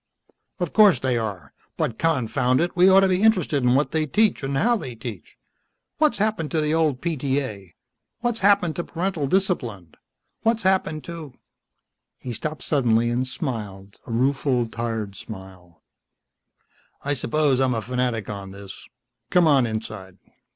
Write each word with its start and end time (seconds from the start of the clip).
"Of 0.57 0.73
course 0.73 0.97
they 0.97 1.15
are. 1.15 1.53
But 1.77 1.99
confound 1.99 2.59
it, 2.59 2.75
we 2.75 2.89
ought 2.89 3.01
to 3.01 3.07
be 3.07 3.21
interested 3.21 3.61
in 3.61 3.75
what 3.75 3.91
they 3.91 4.07
teach 4.07 4.41
and 4.41 4.57
how 4.57 4.75
they 4.75 4.95
teach. 4.95 5.37
What's 5.99 6.17
happened 6.17 6.49
to 6.49 6.59
the 6.59 6.73
old 6.73 7.01
PTA? 7.01 7.75
What's 8.21 8.39
happened 8.39 8.75
to 8.77 8.83
parental 8.83 9.27
discipline, 9.27 9.93
what's 10.41 10.63
happened 10.63 11.03
to" 11.03 11.35
He 12.23 12.33
stopped 12.33 12.63
suddenly 12.63 13.11
and 13.11 13.27
smiled, 13.27 13.97
a 14.07 14.11
rueful 14.11 14.65
tired 14.65 15.15
smile. 15.15 15.83
"I 17.05 17.13
suppose 17.13 17.59
I'm 17.59 17.75
a 17.75 17.81
fanatic 17.83 18.27
on 18.27 18.49
this. 18.49 18.87
Come 19.29 19.45
on 19.45 19.67
inside." 19.67 20.17